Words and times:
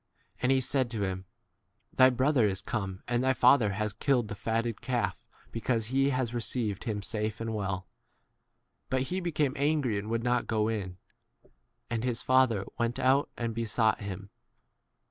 And 0.41 0.51
he 0.51 0.61
said 0.61 0.89
to 0.89 1.03
him, 1.03 1.25
Thy 1.93 2.09
brother 2.09 2.47
is 2.47 2.63
come, 2.63 3.03
and 3.07 3.23
thy 3.23 3.33
father 3.35 3.73
has 3.73 3.93
killed 3.93 4.29
the 4.29 4.33
fat 4.33 4.63
ted 4.63 4.81
calf 4.81 5.23
because 5.51 5.89
he 5.93 6.09
has 6.09 6.33
received 6.33 6.81
28 6.81 6.91
him 6.91 7.03
safe 7.03 7.39
and 7.39 7.53
well. 7.53 7.85
But 8.89 9.03
he 9.13 9.19
became 9.19 9.53
angry 9.55 9.99
and 9.99 10.09
would 10.09 10.23
not 10.23 10.47
go 10.47 10.69
in. 10.69 10.97
And 11.91 12.01
r 12.01 12.07
his 12.07 12.23
father 12.23 12.65
went 12.79 12.97
out 12.97 13.29
and 13.37 13.53
besought 13.53 13.99
29 13.99 14.09
him. 14.17 14.29